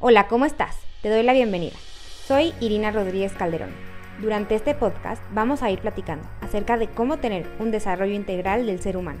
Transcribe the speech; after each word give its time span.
Hola, 0.00 0.28
¿cómo 0.28 0.44
estás? 0.44 0.76
Te 1.02 1.08
doy 1.08 1.24
la 1.24 1.32
bienvenida. 1.32 1.74
Soy 2.24 2.54
Irina 2.60 2.92
Rodríguez 2.92 3.32
Calderón. 3.32 3.70
Durante 4.20 4.54
este 4.54 4.72
podcast 4.72 5.20
vamos 5.32 5.60
a 5.60 5.72
ir 5.72 5.80
platicando 5.80 6.24
acerca 6.40 6.76
de 6.76 6.86
cómo 6.86 7.16
tener 7.16 7.48
un 7.58 7.72
desarrollo 7.72 8.12
integral 8.12 8.64
del 8.64 8.78
ser 8.78 8.96
humano, 8.96 9.18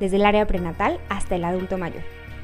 desde 0.00 0.16
el 0.16 0.26
área 0.26 0.46
prenatal 0.46 1.00
hasta 1.08 1.36
el 1.36 1.44
adulto 1.46 1.78
mayor. 1.78 2.02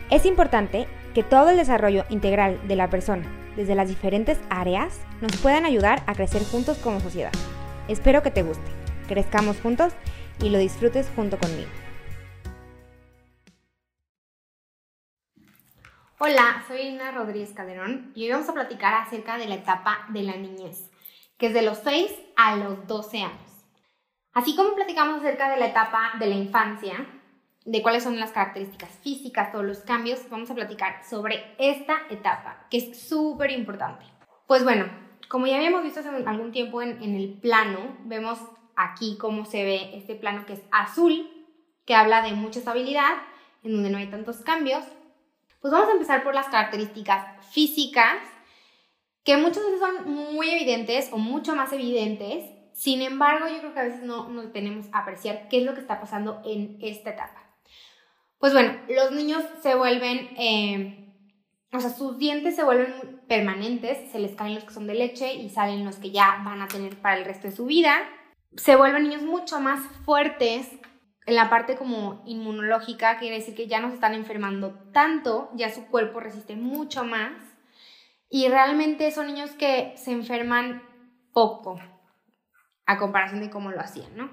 Es 0.09 0.25
importante 0.25 0.87
que 1.13 1.23
todo 1.23 1.51
el 1.51 1.59
desarrollo 1.59 2.07
integral 2.09 2.59
de 2.67 2.77
la 2.77 2.89
persona, 2.89 3.27
desde 3.57 3.75
las 3.75 3.91
diferentes 3.91 4.39
áreas, 4.49 4.99
nos 5.21 5.37
puedan 5.37 5.67
ayudar 5.67 6.03
a 6.07 6.15
crecer 6.15 6.43
juntos 6.45 6.79
como 6.79 7.01
sociedad. 7.01 7.33
Espero 7.89 8.23
que 8.23 8.31
te 8.31 8.43
guste, 8.43 8.71
crezcamos 9.07 9.61
juntos 9.61 9.93
y 10.43 10.49
lo 10.49 10.57
disfrutes 10.57 11.11
junto 11.15 11.37
conmigo. 11.37 11.69
Hola, 16.23 16.63
soy 16.69 16.83
Ina 16.83 17.13
Rodríguez 17.13 17.55
Calderón 17.55 18.13
y 18.15 18.25
hoy 18.25 18.33
vamos 18.33 18.51
a 18.51 18.53
platicar 18.53 18.93
acerca 18.93 19.39
de 19.39 19.47
la 19.47 19.55
etapa 19.55 20.05
de 20.11 20.23
la 20.23 20.37
niñez, 20.37 20.91
que 21.39 21.47
es 21.47 21.55
de 21.55 21.63
los 21.63 21.79
6 21.79 22.13
a 22.37 22.57
los 22.57 22.87
12 22.87 23.23
años. 23.23 23.65
Así 24.35 24.55
como 24.55 24.75
platicamos 24.75 25.23
acerca 25.23 25.51
de 25.51 25.57
la 25.57 25.69
etapa 25.69 26.13
de 26.19 26.27
la 26.27 26.35
infancia, 26.35 27.07
de 27.65 27.81
cuáles 27.81 28.03
son 28.03 28.21
las 28.21 28.33
características 28.33 28.91
físicas, 28.99 29.51
todos 29.51 29.65
los 29.65 29.79
cambios, 29.79 30.29
vamos 30.29 30.51
a 30.51 30.55
platicar 30.55 31.03
sobre 31.09 31.55
esta 31.59 31.97
etapa, 32.11 32.67
que 32.71 32.77
es 32.77 33.09
súper 33.09 33.51
importante. 33.51 34.05
Pues 34.47 34.63
bueno, 34.63 34.91
como 35.31 35.47
ya 35.47 35.57
habíamos 35.57 35.83
visto 35.83 36.01
hace 36.01 36.11
algún 36.11 36.53
tiempo 36.53 36.83
en, 36.83 37.03
en 37.03 37.15
el 37.15 37.33
plano, 37.41 37.97
vemos 38.05 38.39
aquí 38.77 39.17
cómo 39.19 39.47
se 39.47 39.65
ve 39.65 39.97
este 39.97 40.17
plano 40.17 40.45
que 40.45 40.53
es 40.53 40.63
azul, 40.71 41.31
que 41.87 41.95
habla 41.95 42.21
de 42.21 42.33
mucha 42.33 42.59
estabilidad, 42.59 43.15
en 43.63 43.73
donde 43.73 43.89
no 43.89 43.97
hay 43.97 44.09
tantos 44.09 44.43
cambios, 44.43 44.85
pues 45.61 45.73
vamos 45.73 45.89
a 45.89 45.93
empezar 45.93 46.23
por 46.23 46.35
las 46.35 46.49
características 46.49 47.47
físicas, 47.53 48.17
que 49.25 49.37
muchas 49.37 49.65
veces 49.65 49.81
son 49.81 50.11
muy 50.11 50.51
evidentes 50.51 51.11
o 51.13 51.19
mucho 51.19 51.55
más 51.55 51.73
evidentes. 51.73 52.51
Sin 52.73 53.03
embargo, 53.03 53.47
yo 53.49 53.59
creo 53.59 53.75
que 53.75 53.81
a 53.81 53.85
veces 53.85 54.03
no, 54.03 54.29
no 54.29 54.51
tenemos 54.53 54.87
a 54.93 55.01
apreciar 55.01 55.49
qué 55.49 55.59
es 55.59 55.65
lo 55.65 55.75
que 55.75 55.81
está 55.81 56.01
pasando 56.01 56.41
en 56.45 56.79
esta 56.81 57.11
etapa. 57.11 57.51
Pues 58.39 58.55
bueno, 58.55 58.75
los 58.89 59.13
niños 59.13 59.45
se 59.63 59.75
vuelven, 59.75 60.31
eh, 60.39 61.15
o 61.73 61.81
sea, 61.81 61.91
sus 61.91 62.17
dientes 62.17 62.57
se 62.57 62.65
vuelven 62.65 63.21
permanentes, 63.29 64.11
se 64.11 64.19
les 64.19 64.35
caen 64.35 64.55
los 64.55 64.65
que 64.65 64.73
son 64.73 64.87
de 64.87 64.95
leche 64.95 65.35
y 65.35 65.51
salen 65.51 65.85
los 65.85 65.97
que 65.97 66.11
ya 66.11 66.41
van 66.43 66.63
a 66.63 66.69
tener 66.69 66.97
para 66.97 67.19
el 67.19 67.27
resto 67.27 67.49
de 67.49 67.55
su 67.55 67.67
vida. 67.67 67.99
Se 68.57 68.77
vuelven 68.77 69.03
niños 69.03 69.23
mucho 69.23 69.61
más 69.61 69.81
fuertes, 70.07 70.69
en 71.27 71.35
la 71.35 71.51
parte 71.51 71.77
como 71.77 72.23
inmunológica, 72.27 73.19
quiere 73.19 73.37
decir 73.37 73.55
que 73.55 73.67
ya 73.67 73.81
no 73.81 73.89
se 73.89 73.95
están 73.95 74.15
enfermando 74.15 74.75
tanto, 74.93 75.51
ya 75.55 75.71
su 75.71 75.87
cuerpo 75.87 76.21
resiste 76.21 76.57
mucho 76.57 77.05
más 77.05 77.33
y 78.29 78.49
realmente 78.49 79.11
son 79.11 79.27
niños 79.27 79.51
que 79.53 79.93
se 79.97 80.13
enferman 80.13 80.83
poco 81.33 81.81
a 82.87 82.99
comparación 82.99 83.41
de 83.41 83.51
cómo 83.51 83.71
lo 83.71 83.81
hacían, 83.81 84.17
¿no? 84.17 84.31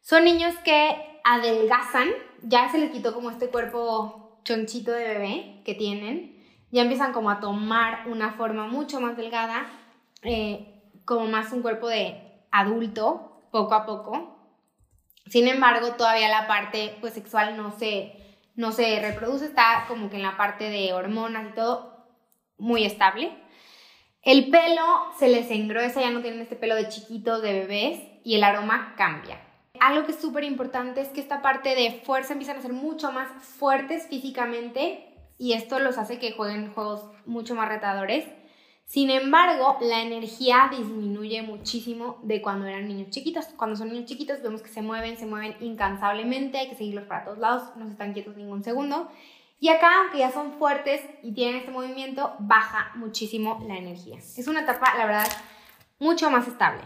Son 0.00 0.24
niños 0.24 0.54
que 0.64 1.20
adelgazan, 1.24 2.08
ya 2.42 2.68
se 2.68 2.78
les 2.78 2.90
quitó 2.90 3.14
como 3.14 3.30
este 3.30 3.48
cuerpo 3.48 4.40
chonchito 4.44 4.92
de 4.92 5.04
bebé 5.04 5.62
que 5.64 5.74
tienen, 5.74 6.44
ya 6.70 6.82
empiezan 6.82 7.12
como 7.12 7.30
a 7.30 7.40
tomar 7.40 8.08
una 8.08 8.32
forma 8.32 8.66
mucho 8.66 9.00
más 9.00 9.16
delgada, 9.16 9.66
eh, 10.22 10.82
como 11.04 11.26
más 11.26 11.52
un 11.52 11.62
cuerpo 11.62 11.88
de 11.88 12.44
adulto, 12.50 13.42
poco 13.50 13.74
a 13.74 13.84
poco, 13.84 14.39
sin 15.26 15.48
embargo, 15.48 15.92
todavía 15.92 16.28
la 16.28 16.46
parte 16.46 16.96
pues, 17.00 17.14
sexual 17.14 17.56
no 17.56 17.72
se, 17.72 18.12
no 18.54 18.72
se 18.72 19.00
reproduce, 19.00 19.46
está 19.46 19.84
como 19.88 20.10
que 20.10 20.16
en 20.16 20.22
la 20.22 20.36
parte 20.36 20.70
de 20.70 20.92
hormonas 20.92 21.48
y 21.50 21.54
todo 21.54 22.06
muy 22.58 22.84
estable. 22.84 23.32
El 24.22 24.50
pelo 24.50 24.84
se 25.18 25.28
les 25.28 25.50
engruesa, 25.50 26.00
ya 26.00 26.10
no 26.10 26.20
tienen 26.20 26.40
este 26.40 26.56
pelo 26.56 26.74
de 26.74 26.88
chiquitos, 26.88 27.42
de 27.42 27.52
bebés, 27.52 28.00
y 28.22 28.34
el 28.34 28.44
aroma 28.44 28.94
cambia. 28.96 29.40
Algo 29.80 30.04
que 30.04 30.12
es 30.12 30.20
súper 30.20 30.44
importante 30.44 31.00
es 31.00 31.08
que 31.08 31.20
esta 31.20 31.40
parte 31.40 31.74
de 31.74 32.02
fuerza 32.04 32.34
empiezan 32.34 32.58
a 32.58 32.62
ser 32.62 32.74
mucho 32.74 33.12
más 33.12 33.30
fuertes 33.42 34.08
físicamente 34.08 35.06
y 35.38 35.54
esto 35.54 35.78
los 35.78 35.96
hace 35.96 36.18
que 36.18 36.32
jueguen 36.32 36.74
juegos 36.74 37.10
mucho 37.24 37.54
más 37.54 37.68
retadores 37.68 38.26
sin 38.90 39.08
embargo, 39.08 39.78
la 39.82 40.02
energía 40.02 40.68
disminuye 40.68 41.42
muchísimo 41.42 42.18
de 42.24 42.42
cuando 42.42 42.66
eran 42.66 42.88
niños 42.88 43.10
chiquitos. 43.10 43.46
Cuando 43.56 43.76
son 43.76 43.92
niños 43.92 44.06
chiquitos 44.06 44.42
vemos 44.42 44.62
que 44.62 44.68
se 44.68 44.82
mueven, 44.82 45.16
se 45.16 45.26
mueven 45.26 45.54
incansablemente, 45.60 46.58
hay 46.58 46.68
que 46.68 46.74
seguirlos 46.74 47.04
para 47.04 47.22
todos 47.22 47.38
lados, 47.38 47.62
no 47.76 47.84
se 47.84 47.92
están 47.92 48.12
quietos 48.12 48.36
ningún 48.36 48.64
segundo. 48.64 49.08
Y 49.60 49.68
acá, 49.68 50.00
aunque 50.00 50.18
ya 50.18 50.32
son 50.32 50.54
fuertes 50.54 51.02
y 51.22 51.32
tienen 51.32 51.60
este 51.60 51.70
movimiento, 51.70 52.34
baja 52.40 52.90
muchísimo 52.96 53.64
la 53.68 53.76
energía. 53.76 54.18
Es 54.18 54.48
una 54.48 54.62
etapa, 54.62 54.92
la 54.98 55.06
verdad, 55.06 55.28
mucho 56.00 56.28
más 56.28 56.48
estable. 56.48 56.82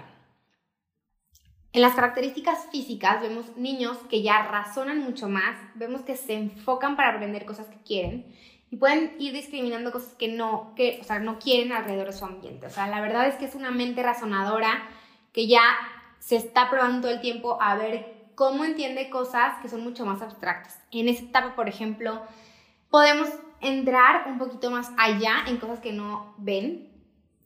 En 1.72 1.80
las 1.80 1.94
características 1.94 2.66
físicas 2.70 3.22
vemos 3.22 3.56
niños 3.56 3.96
que 4.10 4.20
ya 4.20 4.42
razonan 4.42 4.98
mucho 4.98 5.30
más, 5.30 5.58
vemos 5.74 6.02
que 6.02 6.16
se 6.16 6.34
enfocan 6.34 6.96
para 6.96 7.14
aprender 7.14 7.46
cosas 7.46 7.68
que 7.68 7.82
quieren 7.82 8.26
y 8.70 8.76
pueden 8.76 9.14
ir 9.18 9.32
discriminando 9.32 9.92
cosas 9.92 10.14
que 10.14 10.28
no, 10.28 10.72
que, 10.74 10.98
o 11.00 11.04
sea, 11.04 11.18
no 11.18 11.38
quieren 11.38 11.72
alrededor 11.72 12.06
de 12.06 12.12
su 12.12 12.24
ambiente. 12.24 12.66
O 12.66 12.70
sea, 12.70 12.88
la 12.88 13.00
verdad 13.00 13.28
es 13.28 13.36
que 13.36 13.44
es 13.44 13.54
una 13.54 13.70
mente 13.70 14.02
razonadora 14.02 14.88
que 15.32 15.46
ya 15.46 15.62
se 16.18 16.36
está 16.36 16.70
probando 16.70 17.02
todo 17.02 17.12
el 17.12 17.20
tiempo 17.20 17.58
a 17.60 17.76
ver 17.76 18.14
cómo 18.34 18.64
entiende 18.64 19.10
cosas 19.10 19.60
que 19.60 19.68
son 19.68 19.82
mucho 19.82 20.06
más 20.06 20.22
abstractas. 20.22 20.80
En 20.90 21.08
esa 21.08 21.24
etapa, 21.24 21.54
por 21.54 21.68
ejemplo, 21.68 22.22
podemos 22.90 23.28
entrar 23.60 24.28
un 24.28 24.38
poquito 24.38 24.70
más 24.70 24.90
allá 24.96 25.44
en 25.46 25.58
cosas 25.58 25.80
que 25.80 25.92
no 25.92 26.34
ven, 26.38 26.88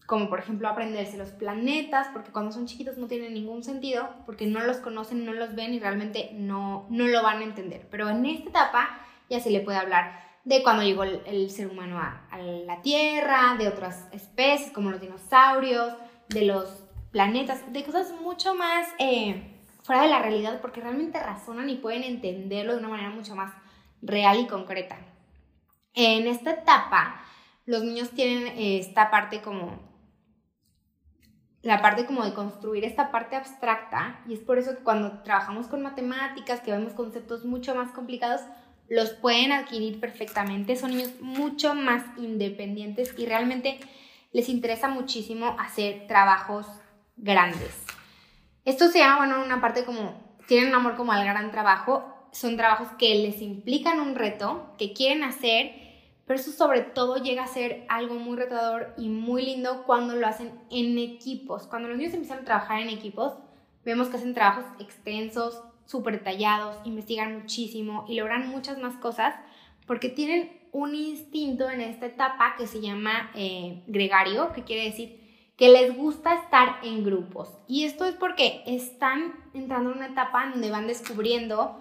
como 0.06 0.30
por 0.30 0.38
ejemplo 0.38 0.68
aprenderse 0.68 1.18
los 1.18 1.30
planetas, 1.30 2.08
porque 2.12 2.32
cuando 2.32 2.52
son 2.52 2.66
chiquitos 2.66 2.96
no 2.96 3.06
tienen 3.06 3.34
ningún 3.34 3.62
sentido, 3.62 4.08
porque 4.24 4.46
no 4.46 4.60
los 4.60 4.78
conocen, 4.78 5.24
no 5.24 5.32
los 5.32 5.54
ven 5.54 5.74
y 5.74 5.80
realmente 5.80 6.30
no, 6.32 6.86
no 6.88 7.06
lo 7.06 7.22
van 7.22 7.40
a 7.40 7.44
entender. 7.44 7.86
Pero 7.90 8.08
en 8.08 8.24
esta 8.24 8.48
etapa 8.48 8.98
ya 9.28 9.40
se 9.40 9.50
le 9.50 9.60
puede 9.60 9.78
hablar 9.78 10.27
de 10.48 10.62
cuando 10.62 10.82
llegó 10.82 11.02
el, 11.02 11.50
ser 11.50 11.66
humano 11.66 11.98
a, 11.98 12.38
la 12.38 12.80
Tierra, 12.80 13.56
de 13.58 13.68
otras 13.68 14.08
especies 14.12 14.72
como 14.72 14.90
los 14.90 14.98
dinosaurios, 14.98 15.92
de 16.30 16.46
los 16.46 16.84
planetas, 17.10 17.70
de 17.70 17.84
cosas 17.84 18.14
mucho 18.22 18.54
más 18.54 18.88
eh, 18.98 19.60
fuera 19.82 20.02
de 20.02 20.08
la 20.08 20.20
realidad 20.20 20.62
porque 20.62 20.80
realmente 20.80 21.22
razonan 21.22 21.68
y 21.68 21.76
pueden 21.76 22.02
entenderlo 22.02 22.72
de 22.72 22.78
una 22.78 22.88
manera 22.88 23.10
mucho 23.10 23.34
más 23.34 23.52
real 24.00 24.40
y 24.40 24.46
concreta. 24.46 24.96
En 25.92 26.26
esta 26.26 26.52
etapa, 26.52 27.20
los 27.66 27.82
niños 27.82 28.10
tienen 28.12 28.46
eh, 28.56 28.78
esta 28.78 29.10
parte 29.10 29.42
como 29.42 29.86
la 31.60 31.82
parte 31.82 32.06
como 32.06 32.24
de 32.24 32.32
construir 32.32 32.86
esta 32.86 33.10
parte 33.10 33.36
abstracta 33.36 34.20
y 34.26 34.32
es 34.32 34.40
por 34.40 34.56
eso 34.56 34.74
que 34.76 34.82
cuando 34.82 35.20
trabajamos 35.24 35.66
con 35.66 35.82
matemáticas, 35.82 36.60
que 36.60 36.70
vemos 36.70 36.94
conceptos 36.94 37.44
mucho 37.44 37.74
más 37.74 37.90
complicados, 37.92 38.40
los 38.88 39.10
pueden 39.10 39.52
adquirir 39.52 40.00
perfectamente. 40.00 40.76
Son 40.76 40.90
niños 40.90 41.20
mucho 41.20 41.74
más 41.74 42.04
independientes 42.16 43.14
y 43.16 43.26
realmente 43.26 43.78
les 44.32 44.48
interesa 44.48 44.88
muchísimo 44.88 45.56
hacer 45.58 46.06
trabajos 46.06 46.66
grandes. 47.16 47.84
Esto 48.64 48.88
se 48.88 48.98
llama, 48.98 49.18
bueno, 49.18 49.42
una 49.44 49.60
parte 49.60 49.84
como, 49.84 50.38
tienen 50.46 50.68
un 50.68 50.74
amor 50.74 50.96
como 50.96 51.12
al 51.12 51.24
gran 51.24 51.50
trabajo. 51.50 52.14
Son 52.32 52.56
trabajos 52.56 52.88
que 52.98 53.14
les 53.14 53.40
implican 53.40 54.00
un 54.00 54.14
reto, 54.14 54.74
que 54.78 54.92
quieren 54.92 55.24
hacer, 55.24 55.72
pero 56.26 56.38
eso 56.38 56.52
sobre 56.52 56.82
todo 56.82 57.16
llega 57.16 57.44
a 57.44 57.46
ser 57.46 57.86
algo 57.88 58.14
muy 58.14 58.36
retador 58.36 58.92
y 58.98 59.08
muy 59.08 59.42
lindo 59.42 59.84
cuando 59.84 60.14
lo 60.14 60.26
hacen 60.26 60.52
en 60.70 60.98
equipos. 60.98 61.66
Cuando 61.66 61.88
los 61.88 61.96
niños 61.96 62.12
empiezan 62.12 62.40
a 62.40 62.44
trabajar 62.44 62.80
en 62.82 62.90
equipos, 62.90 63.38
vemos 63.84 64.08
que 64.08 64.18
hacen 64.18 64.34
trabajos 64.34 64.66
extensos, 64.78 65.62
súper 65.88 66.18
detallados, 66.18 66.76
investigan 66.84 67.40
muchísimo 67.40 68.04
y 68.06 68.16
logran 68.16 68.50
muchas 68.50 68.78
más 68.78 68.94
cosas 68.96 69.34
porque 69.86 70.10
tienen 70.10 70.52
un 70.70 70.94
instinto 70.94 71.70
en 71.70 71.80
esta 71.80 72.04
etapa 72.04 72.56
que 72.58 72.66
se 72.66 72.82
llama 72.82 73.30
eh, 73.34 73.82
gregario, 73.86 74.52
que 74.52 74.64
quiere 74.64 74.84
decir 74.84 75.18
que 75.56 75.70
les 75.70 75.96
gusta 75.96 76.34
estar 76.34 76.76
en 76.82 77.04
grupos. 77.04 77.50
Y 77.66 77.84
esto 77.84 78.04
es 78.04 78.14
porque 78.14 78.62
están 78.66 79.34
entrando 79.54 79.90
en 79.90 79.96
una 79.96 80.08
etapa 80.08 80.46
donde 80.50 80.70
van 80.70 80.86
descubriendo 80.86 81.80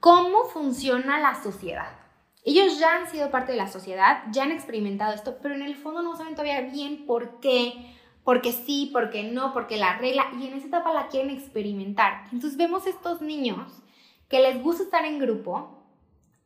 cómo 0.00 0.44
funciona 0.46 1.20
la 1.20 1.40
sociedad. 1.40 1.96
Ellos 2.44 2.80
ya 2.80 2.96
han 2.96 3.08
sido 3.08 3.30
parte 3.30 3.52
de 3.52 3.58
la 3.58 3.68
sociedad, 3.68 4.24
ya 4.32 4.42
han 4.42 4.50
experimentado 4.50 5.14
esto, 5.14 5.38
pero 5.40 5.54
en 5.54 5.62
el 5.62 5.76
fondo 5.76 6.02
no 6.02 6.16
saben 6.16 6.34
todavía 6.34 6.62
bien 6.62 7.06
por 7.06 7.38
qué, 7.38 7.94
porque 8.24 8.52
sí, 8.52 8.90
porque 8.92 9.22
no, 9.22 9.52
porque 9.52 9.76
la 9.76 9.98
regla, 9.98 10.26
y 10.40 10.46
en 10.46 10.54
esa 10.54 10.68
etapa 10.68 10.92
la 10.92 11.08
quieren 11.08 11.30
experimentar. 11.30 12.24
Entonces 12.32 12.56
vemos 12.56 12.86
estos 12.86 13.20
niños 13.20 13.82
que 14.28 14.40
les 14.40 14.62
gusta 14.62 14.82
estar 14.82 15.04
en 15.04 15.18
grupo 15.18 15.84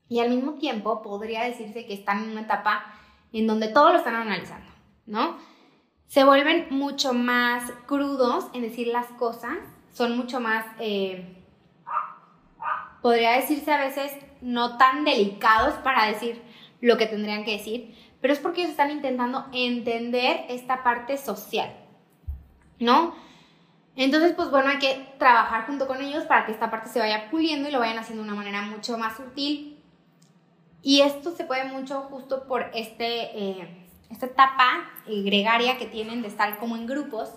y 0.09 0.19
al 0.21 0.31
mismo 0.31 0.55
tiempo 0.55 1.03
podría 1.03 1.45
decirse 1.45 1.87
que 1.87 1.95
están 1.95 2.25
en 2.25 2.31
una 2.31 2.43
etapa 2.43 2.85
en 3.33 3.47
donde 3.47 3.69
todo 3.69 3.93
lo 3.93 3.99
están 3.99 4.17
analizando, 4.17 4.71
¿no? 5.07 5.37
Se 6.07 6.25
vuelven 6.25 6.67
mucho 6.71 7.13
más 7.13 7.71
crudos 7.87 8.47
en 8.55 8.63
decir 8.63 8.89
las 8.89 9.07
cosas, 9.13 9.59
son 9.93 10.17
mucho 10.17 10.41
más, 10.41 10.65
eh, 10.81 11.45
podría 13.03 13.33
decirse 13.33 13.71
a 13.71 13.85
veces, 13.85 14.13
no 14.41 14.79
tan 14.79 15.05
delicados 15.05 15.75
para 15.77 16.07
decir 16.07 16.43
lo 16.81 16.97
que 16.97 17.07
tendrían 17.07 17.45
que 17.45 17.53
decir, 17.53 17.95
pero 18.21 18.33
es 18.33 18.39
porque 18.39 18.61
ellos 18.61 18.73
están 18.73 18.91
intentando 18.91 19.47
entender 19.53 20.45
esta 20.49 20.83
parte 20.83 21.17
social, 21.17 21.73
¿no? 22.79 23.15
Entonces, 23.97 24.33
pues 24.35 24.51
bueno, 24.51 24.69
hay 24.69 24.79
que 24.79 25.15
trabajar 25.19 25.67
junto 25.67 25.89
con 25.89 26.01
ellos 26.01 26.25
para 26.25 26.47
que 26.47 26.53
esta 26.53 26.71
parte 26.71 26.89
se 26.89 27.01
vaya 27.01 27.31
puliendo 27.31 27.69
y 27.69 27.73
lo 27.73 27.81
vayan 27.81 27.99
haciendo 27.99 28.23
de 28.23 28.29
una 28.29 28.39
manera 28.39 28.63
mucho 28.63 28.97
más 28.97 29.17
sutil. 29.17 29.83
Y 30.83 31.01
esto 31.01 31.33
se 31.33 31.45
puede 31.45 31.65
mucho 31.65 32.03
justo 32.03 32.47
por 32.47 32.71
este, 32.75 33.37
eh, 33.37 33.87
esta 34.09 34.27
etapa 34.27 34.89
eh, 35.09 35.23
gregaria 35.23 35.79
que 35.79 35.87
tienen 35.87 36.23
de 36.23 36.29
estar 36.29 36.59
como 36.59 36.77
en 36.77 36.87
grupos 36.87 37.33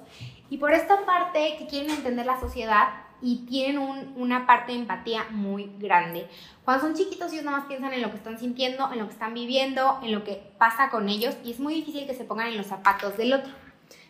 y 0.51 0.57
por 0.57 0.73
esta 0.73 1.03
parte 1.05 1.55
que 1.57 1.65
quieren 1.65 1.89
entender 1.89 2.25
la 2.25 2.39
sociedad 2.39 2.89
y 3.21 3.45
tienen 3.47 4.13
una 4.15 4.45
parte 4.45 4.71
de 4.71 4.79
empatía 4.79 5.25
muy 5.29 5.71
grande. 5.79 6.27
Cuando 6.65 6.87
son 6.87 6.95
chiquitos 6.95 7.31
ellos 7.31 7.45
nada 7.45 7.57
más 7.57 7.67
piensan 7.67 7.93
en 7.93 8.01
lo 8.01 8.11
que 8.11 8.17
están 8.17 8.39
sintiendo, 8.39 8.91
en 8.91 8.99
lo 8.99 9.07
que 9.07 9.13
están 9.13 9.33
viviendo, 9.33 9.99
en 10.03 10.11
lo 10.11 10.23
que 10.23 10.41
pasa 10.57 10.89
con 10.89 11.09
ellos 11.09 11.35
y 11.43 11.51
es 11.51 11.59
muy 11.59 11.73
difícil 11.73 12.07
que 12.07 12.15
se 12.15 12.23
pongan 12.23 12.47
en 12.47 12.57
los 12.57 12.67
zapatos 12.67 13.17
del 13.17 13.33
otro. 13.33 13.51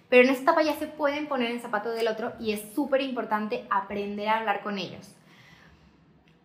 Pero 0.09 0.23
en 0.23 0.29
esta 0.29 0.43
etapa 0.43 0.61
ya 0.61 0.75
se 0.75 0.87
pueden 0.87 1.27
poner 1.27 1.49
en 1.49 1.55
el 1.55 1.61
zapato 1.61 1.91
del 1.91 2.07
otro 2.07 2.33
y 2.39 2.51
es 2.51 2.73
súper 2.75 3.01
importante 3.01 3.65
aprender 3.69 4.27
a 4.27 4.39
hablar 4.39 4.61
con 4.61 4.77
ellos. 4.77 5.15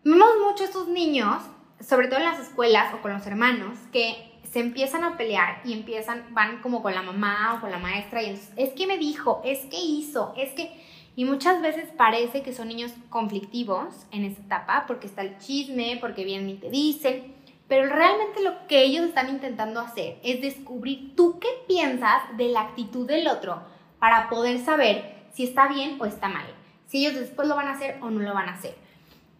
Vemos 0.03 0.29
mucho 0.47 0.63
estos 0.63 0.87
niños, 0.87 1.43
sobre 1.81 2.07
todo 2.07 2.19
en 2.19 2.25
las 2.25 2.39
escuelas 2.39 2.93
o 2.93 3.01
con 3.01 3.11
los 3.11 3.27
hermanos, 3.27 3.77
que 3.91 4.39
se 4.49 4.59
empiezan 4.59 5.03
a 5.03 5.17
pelear 5.17 5.59
y 5.65 5.73
empiezan, 5.73 6.25
van 6.31 6.61
como 6.61 6.81
con 6.81 6.93
la 6.93 7.01
mamá 7.01 7.55
o 7.55 7.61
con 7.61 7.69
la 7.69 7.77
maestra 7.77 8.23
y 8.23 8.39
es 8.55 8.69
que 8.73 8.87
me 8.87 8.97
dijo, 8.97 9.41
es 9.43 9.65
que 9.65 9.77
hizo, 9.77 10.33
es 10.37 10.53
que 10.53 10.71
y 11.17 11.25
muchas 11.25 11.63
veces 11.63 11.89
parece 11.97 12.43
que 12.43 12.53
son 12.53 12.67
niños 12.67 12.93
conflictivos 13.09 14.05
en 14.11 14.23
esta 14.23 14.43
etapa 14.43 14.83
porque 14.85 15.07
está 15.07 15.23
el 15.23 15.39
chisme, 15.39 15.97
porque 15.99 16.23
vienen 16.23 16.47
y 16.47 16.53
te 16.57 16.69
dicen, 16.69 17.33
pero 17.67 17.89
realmente 17.89 18.43
lo 18.43 18.67
que 18.67 18.83
ellos 18.83 19.03
están 19.03 19.27
intentando 19.27 19.79
hacer 19.79 20.19
es 20.21 20.41
descubrir 20.41 21.15
tú 21.15 21.39
qué 21.39 21.47
piensas 21.67 22.21
de 22.37 22.49
la 22.49 22.61
actitud 22.61 23.07
del 23.07 23.27
otro 23.27 23.63
para 23.97 24.29
poder 24.29 24.59
saber 24.59 25.25
si 25.33 25.43
está 25.45 25.67
bien 25.67 25.99
o 25.99 26.05
está 26.05 26.29
mal, 26.29 26.45
si 26.85 27.03
ellos 27.03 27.19
después 27.19 27.47
lo 27.47 27.55
van 27.55 27.69
a 27.69 27.73
hacer 27.73 27.97
o 28.03 28.11
no 28.11 28.19
lo 28.19 28.35
van 28.35 28.49
a 28.49 28.53
hacer. 28.53 28.75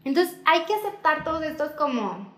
Entonces 0.04 0.36
hay 0.46 0.64
que 0.64 0.74
aceptar 0.74 1.24
todos 1.24 1.44
estos 1.44 1.74
como 1.74 2.34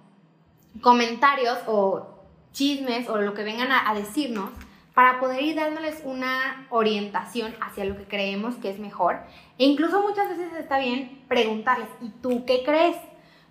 comentarios 0.82 1.60
o 1.66 2.26
chismes 2.52 3.08
o 3.08 3.20
lo 3.20 3.34
que 3.34 3.46
vengan 3.46 3.72
a, 3.72 3.90
a 3.90 3.96
decirnos 3.96 4.50
para 5.00 5.22
poder 5.22 5.42
ir 5.44 5.56
dándoles 5.56 6.02
una 6.04 6.68
orientación 6.70 7.56
hacia 7.62 7.86
lo 7.86 7.96
que 7.96 8.04
creemos 8.04 8.56
que 8.56 8.70
es 8.70 8.80
mejor. 8.80 9.22
E 9.58 9.64
incluso 9.64 10.02
muchas 10.02 10.28
veces 10.28 10.52
está 10.60 10.78
bien 10.78 11.24
preguntarles, 11.30 11.88
¿y 12.02 12.10
tú 12.10 12.44
qué 12.46 12.64
crees? 12.66 12.98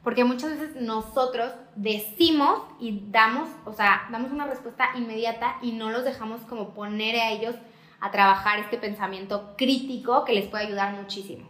Porque 0.04 0.24
muchas 0.24 0.50
veces 0.50 0.76
nosotros 0.76 1.50
decimos 1.74 2.60
y 2.78 3.00
damos, 3.10 3.48
o 3.64 3.72
sea, 3.72 4.06
damos 4.12 4.30
una 4.30 4.44
respuesta 4.44 4.90
inmediata 4.94 5.56
y 5.62 5.72
no 5.72 5.88
los 5.88 6.04
dejamos 6.04 6.42
como 6.42 6.74
poner 6.74 7.16
a 7.16 7.30
ellos 7.30 7.54
a 7.98 8.10
trabajar 8.10 8.58
este 8.58 8.76
pensamiento 8.76 9.54
crítico 9.56 10.26
que 10.26 10.34
les 10.34 10.48
puede 10.48 10.66
ayudar 10.66 10.92
muchísimo. 10.96 11.48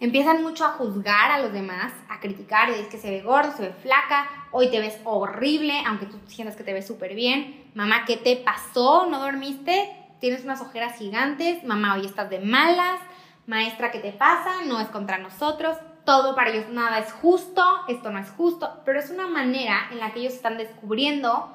Empiezan 0.00 0.44
mucho 0.44 0.64
a 0.64 0.70
juzgar 0.70 1.32
a 1.32 1.40
los 1.40 1.52
demás, 1.52 1.92
a 2.08 2.20
criticar, 2.20 2.70
es 2.70 2.86
que 2.86 2.98
se 2.98 3.10
ve 3.10 3.20
gordo, 3.20 3.50
se 3.50 3.62
ve 3.62 3.72
flaca, 3.82 4.28
hoy 4.52 4.70
te 4.70 4.78
ves 4.78 5.00
horrible, 5.02 5.74
aunque 5.88 6.06
tú 6.06 6.20
sientas 6.28 6.54
que 6.54 6.62
te 6.62 6.72
ves 6.72 6.86
súper 6.86 7.16
bien. 7.16 7.68
Mamá, 7.74 8.04
¿qué 8.06 8.16
te 8.16 8.36
pasó? 8.36 9.06
¿No 9.06 9.18
dormiste? 9.18 9.92
Tienes 10.20 10.44
unas 10.44 10.60
ojeras 10.60 10.96
gigantes. 10.96 11.64
Mamá, 11.64 11.94
hoy 11.94 12.06
estás 12.06 12.30
de 12.30 12.38
malas. 12.38 13.00
Maestra, 13.46 13.90
¿qué 13.90 13.98
te 13.98 14.12
pasa? 14.12 14.62
No 14.68 14.78
es 14.78 14.86
contra 14.88 15.18
nosotros. 15.18 15.76
Todo 16.04 16.36
para 16.36 16.50
ellos, 16.50 16.68
nada 16.70 17.00
es 17.00 17.12
justo, 17.12 17.64
esto 17.88 18.10
no 18.10 18.20
es 18.20 18.30
justo, 18.30 18.80
pero 18.84 19.00
es 19.00 19.10
una 19.10 19.26
manera 19.26 19.88
en 19.90 19.98
la 19.98 20.12
que 20.12 20.20
ellos 20.20 20.32
están 20.32 20.58
descubriendo 20.58 21.50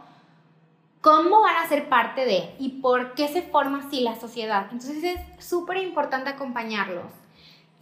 cómo 0.99 1.41
van 1.41 1.55
a 1.55 1.69
ser 1.69 1.87
parte 1.87 2.25
de 2.25 2.55
y 2.59 2.81
por 2.81 3.13
qué 3.13 3.29
se 3.29 3.41
forma 3.41 3.85
así 3.85 4.01
la 4.01 4.19
sociedad. 4.19 4.67
Entonces 4.69 5.03
es 5.03 5.45
súper 5.45 5.77
importante 5.77 6.29
acompañarlos 6.29 7.22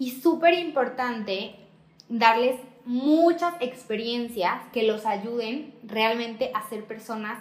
y 0.01 0.09
súper 0.09 0.55
importante 0.55 1.53
darles 2.09 2.59
muchas 2.85 3.53
experiencias 3.59 4.59
que 4.73 4.81
los 4.81 5.05
ayuden 5.05 5.75
realmente 5.83 6.49
a 6.55 6.67
ser 6.67 6.85
personas 6.85 7.37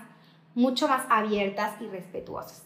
mucho 0.54 0.86
más 0.86 1.06
abiertas 1.08 1.80
y 1.80 1.86
respetuosas. 1.86 2.62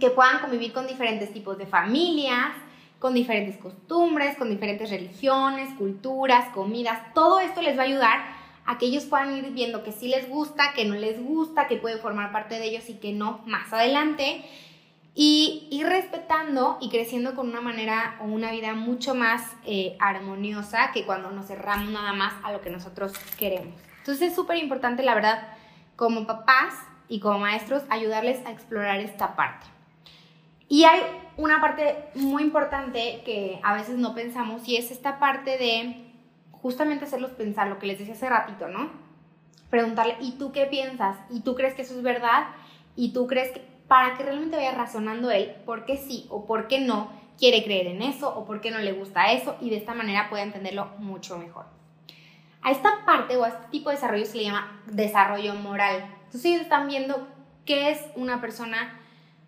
Que 0.00 0.08
puedan 0.08 0.38
convivir 0.38 0.72
con 0.72 0.86
diferentes 0.86 1.34
tipos 1.34 1.58
de 1.58 1.66
familias, 1.66 2.52
con 2.98 3.12
diferentes 3.12 3.58
costumbres, 3.58 4.38
con 4.38 4.48
diferentes 4.48 4.88
religiones, 4.88 5.68
culturas, 5.76 6.48
comidas. 6.54 7.12
Todo 7.12 7.40
esto 7.40 7.60
les 7.60 7.76
va 7.76 7.82
a 7.82 7.86
ayudar 7.86 8.20
a 8.64 8.78
que 8.78 8.86
ellos 8.86 9.04
puedan 9.04 9.36
ir 9.36 9.50
viendo 9.50 9.84
que 9.84 9.92
sí 9.92 10.08
les 10.08 10.30
gusta, 10.30 10.72
que 10.74 10.86
no 10.86 10.94
les 10.94 11.22
gusta, 11.22 11.66
que 11.66 11.76
puede 11.76 11.98
formar 11.98 12.32
parte 12.32 12.58
de 12.58 12.64
ellos 12.64 12.88
y 12.88 12.94
que 12.94 13.12
no 13.12 13.42
más 13.44 13.70
adelante 13.70 14.46
y 15.14 15.68
ir 15.70 15.86
respetando 15.86 16.76
y 16.80 16.90
creciendo 16.90 17.34
con 17.34 17.48
una 17.48 17.60
manera 17.60 18.16
o 18.20 18.24
una 18.24 18.50
vida 18.50 18.74
mucho 18.74 19.14
más 19.14 19.56
eh, 19.64 19.96
armoniosa 20.00 20.90
que 20.92 21.06
cuando 21.06 21.30
nos 21.30 21.46
cerramos 21.46 21.90
nada 21.90 22.12
más 22.12 22.34
a 22.42 22.52
lo 22.52 22.60
que 22.60 22.70
nosotros 22.70 23.12
queremos. 23.38 23.80
Entonces 23.98 24.30
es 24.30 24.34
súper 24.34 24.58
importante, 24.58 25.04
la 25.04 25.14
verdad, 25.14 25.48
como 25.94 26.26
papás 26.26 26.74
y 27.08 27.20
como 27.20 27.38
maestros, 27.38 27.82
ayudarles 27.90 28.44
a 28.44 28.50
explorar 28.50 28.98
esta 28.98 29.36
parte. 29.36 29.66
Y 30.68 30.84
hay 30.84 31.00
una 31.36 31.60
parte 31.60 32.06
muy 32.14 32.42
importante 32.42 33.22
que 33.24 33.60
a 33.62 33.74
veces 33.74 33.96
no 33.96 34.14
pensamos 34.14 34.66
y 34.66 34.76
es 34.76 34.90
esta 34.90 35.20
parte 35.20 35.56
de 35.58 36.10
justamente 36.50 37.04
hacerlos 37.04 37.30
pensar, 37.32 37.68
lo 37.68 37.78
que 37.78 37.86
les 37.86 37.98
decía 37.98 38.14
hace 38.14 38.28
ratito, 38.28 38.68
¿no? 38.68 38.90
Preguntarle, 39.70 40.16
¿y 40.20 40.32
tú 40.32 40.50
qué 40.50 40.66
piensas? 40.66 41.16
¿Y 41.30 41.40
tú 41.40 41.54
crees 41.54 41.74
que 41.74 41.82
eso 41.82 41.94
es 41.94 42.02
verdad? 42.02 42.48
¿Y 42.96 43.12
tú 43.12 43.26
crees 43.26 43.52
que 43.52 43.73
para 43.88 44.16
que 44.16 44.22
realmente 44.22 44.56
vaya 44.56 44.72
razonando 44.72 45.30
él 45.30 45.54
por 45.66 45.84
qué 45.84 45.96
sí 45.96 46.26
o 46.30 46.46
por 46.46 46.68
qué 46.68 46.80
no 46.80 47.10
quiere 47.38 47.64
creer 47.64 47.88
en 47.88 48.02
eso 48.02 48.34
o 48.34 48.44
por 48.44 48.60
qué 48.60 48.70
no 48.70 48.78
le 48.78 48.92
gusta 48.92 49.32
eso 49.32 49.56
y 49.60 49.70
de 49.70 49.76
esta 49.76 49.94
manera 49.94 50.30
puede 50.30 50.44
entenderlo 50.44 50.90
mucho 50.98 51.38
mejor. 51.38 51.66
A 52.62 52.70
esta 52.70 53.04
parte 53.04 53.36
o 53.36 53.44
a 53.44 53.48
este 53.48 53.68
tipo 53.70 53.90
de 53.90 53.96
desarrollo 53.96 54.24
se 54.24 54.38
le 54.38 54.44
llama 54.44 54.82
desarrollo 54.86 55.54
moral. 55.54 56.06
Entonces 56.24 56.44
ellos 56.46 56.62
están 56.62 56.88
viendo 56.88 57.28
qué 57.66 57.90
es 57.90 58.00
una 58.16 58.40
persona 58.40 59.00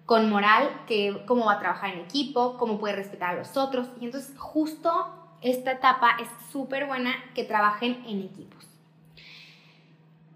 con 0.04 0.28
moral, 0.28 0.70
que, 0.86 1.24
cómo 1.26 1.46
va 1.46 1.54
a 1.54 1.58
trabajar 1.58 1.94
en 1.94 2.00
equipo, 2.00 2.56
cómo 2.58 2.78
puede 2.78 2.94
respetar 2.94 3.30
a 3.34 3.38
los 3.38 3.56
otros. 3.56 3.88
Y 4.00 4.04
entonces 4.04 4.36
justo 4.38 5.08
esta 5.40 5.72
etapa 5.72 6.16
es 6.20 6.28
súper 6.52 6.86
buena 6.86 7.12
que 7.34 7.44
trabajen 7.44 8.04
en 8.06 8.20
equipos. 8.20 8.66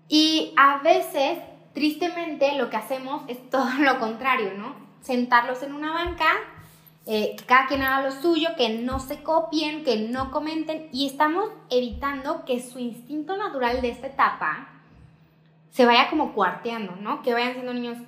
Y 0.08 0.52
a 0.56 0.78
veces 0.78 1.38
tristemente 1.74 2.56
lo 2.56 2.70
que 2.70 2.76
hacemos 2.76 3.22
es 3.28 3.50
todo 3.50 3.68
lo 3.78 3.98
contrario, 3.98 4.52
¿no? 4.56 4.74
Sentarlos 5.02 5.62
en 5.62 5.74
una 5.74 5.92
banca, 5.92 6.26
eh, 7.06 7.34
que 7.36 7.44
cada 7.44 7.66
quien 7.66 7.82
haga 7.82 8.02
lo 8.02 8.12
suyo, 8.12 8.50
que 8.56 8.68
no 8.68 9.00
se 9.00 9.22
copien, 9.22 9.84
que 9.84 9.96
no 9.96 10.30
comenten 10.30 10.88
y 10.92 11.06
estamos 11.06 11.50
evitando 11.70 12.44
que 12.44 12.60
su 12.60 12.78
instinto 12.78 13.36
natural 13.36 13.80
de 13.80 13.90
esta 13.90 14.08
etapa 14.08 14.68
se 15.70 15.86
vaya 15.86 16.10
como 16.10 16.32
cuarteando, 16.32 16.96
¿no? 16.96 17.22
Que 17.22 17.32
vayan 17.32 17.54
siendo 17.54 17.72
niños 17.72 17.98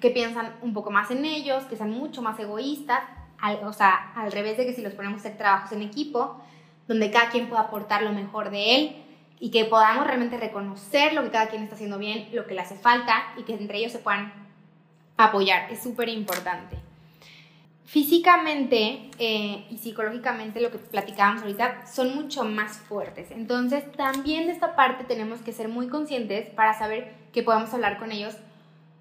que 0.00 0.10
piensan 0.10 0.54
un 0.60 0.74
poco 0.74 0.90
más 0.90 1.10
en 1.10 1.24
ellos, 1.24 1.64
que 1.64 1.76
sean 1.76 1.90
mucho 1.90 2.20
más 2.20 2.38
egoístas, 2.38 3.02
o 3.64 3.72
sea, 3.72 4.12
al 4.14 4.32
revés 4.32 4.56
de 4.56 4.66
que 4.66 4.74
si 4.74 4.82
los 4.82 4.92
ponemos 4.92 5.18
a 5.18 5.20
hacer 5.20 5.38
trabajos 5.38 5.72
en 5.72 5.82
equipo, 5.82 6.40
donde 6.86 7.10
cada 7.10 7.30
quien 7.30 7.48
pueda 7.48 7.62
aportar 7.62 8.02
lo 8.02 8.12
mejor 8.12 8.50
de 8.50 8.76
él, 8.76 9.05
y 9.38 9.50
que 9.50 9.64
podamos 9.64 10.06
realmente 10.06 10.38
reconocer 10.38 11.12
lo 11.12 11.22
que 11.22 11.30
cada 11.30 11.48
quien 11.48 11.62
está 11.62 11.74
haciendo 11.74 11.98
bien, 11.98 12.28
lo 12.32 12.46
que 12.46 12.54
le 12.54 12.60
hace 12.60 12.76
falta 12.76 13.34
y 13.36 13.42
que 13.42 13.54
entre 13.54 13.78
ellos 13.78 13.92
se 13.92 13.98
puedan 13.98 14.32
apoyar. 15.16 15.70
Es 15.70 15.82
súper 15.82 16.08
importante. 16.08 16.78
Físicamente 17.84 19.10
eh, 19.18 19.66
y 19.70 19.78
psicológicamente 19.78 20.60
lo 20.60 20.72
que 20.72 20.78
platicábamos 20.78 21.42
ahorita 21.42 21.86
son 21.86 22.14
mucho 22.16 22.44
más 22.44 22.78
fuertes. 22.78 23.30
Entonces 23.30 23.90
también 23.92 24.46
de 24.46 24.52
esta 24.52 24.74
parte 24.74 25.04
tenemos 25.04 25.40
que 25.40 25.52
ser 25.52 25.68
muy 25.68 25.88
conscientes 25.88 26.50
para 26.50 26.76
saber 26.76 27.14
que 27.32 27.42
podamos 27.42 27.72
hablar 27.72 27.98
con 27.98 28.10
ellos 28.10 28.36